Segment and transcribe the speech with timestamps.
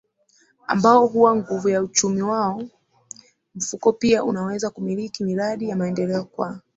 [0.67, 2.63] ambao huwa nguvu ya uchumi wao
[3.55, 6.61] Mfuko pia unaweza kumiliki miradi ya maendeleo kwa